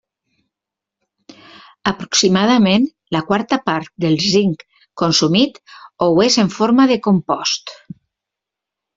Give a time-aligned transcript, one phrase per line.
[1.89, 4.63] Aproximadament la quarta part del zinc
[5.01, 5.59] consumit
[6.07, 7.75] ho és en forma de compost.